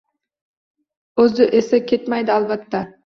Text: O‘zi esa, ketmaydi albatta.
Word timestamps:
O‘zi 1.25 1.47
esa, 1.59 1.81
ketmaydi 1.93 2.35
albatta. 2.37 2.83